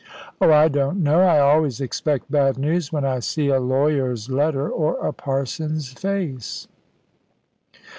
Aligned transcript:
"Oh, 0.41 0.51
I 0.51 0.67
don't 0.67 1.03
know. 1.03 1.19
I 1.19 1.37
always 1.37 1.79
expect 1.79 2.31
bad 2.31 2.57
news 2.57 2.91
when 2.91 3.05
I 3.05 3.19
see 3.19 3.49
a 3.49 3.59
lawyer's 3.59 4.31
letter 4.31 4.67
or 4.67 4.97
a 5.05 5.13
parson's 5.13 5.93
face. 5.93 6.67